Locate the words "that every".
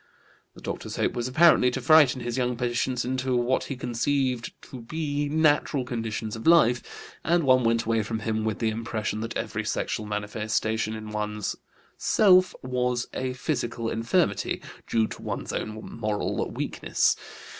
9.19-9.63